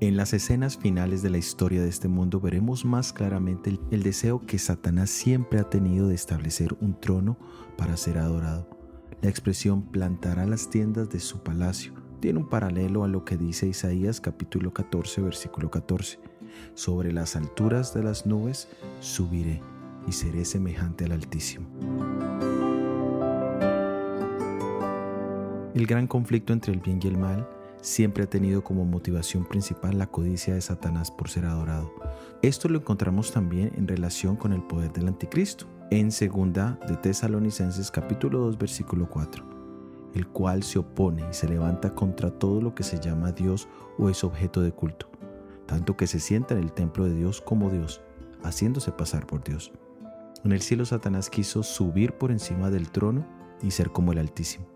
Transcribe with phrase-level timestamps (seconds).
[0.00, 4.40] En las escenas finales de la historia de este mundo veremos más claramente el, deseo
[4.46, 7.36] que Satanás siempre ha tenido de establecer un trono
[7.76, 8.68] para ser adorado.
[9.22, 13.68] La expresión plantará las tiendas de su palacio tiene un paralelo a lo que dice
[13.68, 16.18] Isaías capítulo 14 versículo 14.
[16.74, 18.68] Sobre las alturas de las nubes
[18.98, 19.62] subiré
[20.06, 21.68] y seré semejante al Altísimo.
[25.74, 27.48] El gran conflicto entre el bien y el mal
[27.80, 31.92] siempre ha tenido como motivación principal la codicia de Satanás por ser adorado.
[32.42, 37.90] Esto lo encontramos también en relación con el poder del anticristo, en segunda de Tesalonicenses
[37.90, 39.44] capítulo 2 versículo 4,
[40.14, 44.08] el cual se opone y se levanta contra todo lo que se llama Dios o
[44.10, 45.10] es objeto de culto,
[45.66, 48.02] tanto que se sienta en el templo de Dios como Dios,
[48.42, 49.72] haciéndose pasar por Dios.
[50.44, 53.26] En el cielo Satanás quiso subir por encima del trono
[53.62, 54.66] y ser como el Altísimo,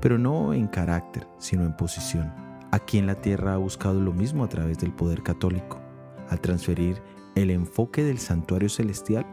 [0.00, 2.43] pero no en carácter, sino en posición.
[2.74, 5.78] Aquí en la tierra ha buscado lo mismo a través del poder católico,
[6.28, 7.00] al transferir
[7.36, 9.24] el enfoque del santuario celestial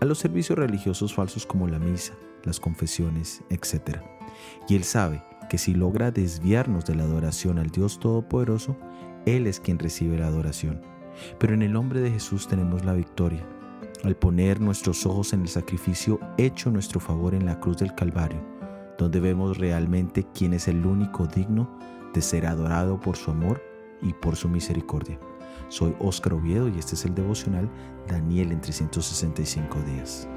[0.00, 4.00] a los servicios religiosos falsos como la misa, las confesiones, etc.
[4.68, 8.76] Y él sabe que si logra desviarnos de la adoración al Dios Todopoderoso,
[9.26, 10.82] Él es quien recibe la adoración.
[11.38, 13.46] Pero en el nombre de Jesús tenemos la victoria.
[14.02, 18.40] Al poner nuestros ojos en el sacrificio hecho nuestro favor en la cruz del Calvario,
[18.98, 21.78] donde vemos realmente quién es el único digno
[22.18, 23.62] de ser adorado por su amor
[24.02, 25.20] y por su misericordia.
[25.68, 27.70] Soy Óscar Oviedo y este es el devocional
[28.08, 30.28] Daniel en 365 días.